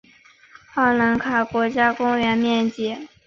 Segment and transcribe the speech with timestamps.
[0.73, 3.07] 奥兰卡国家公园面积。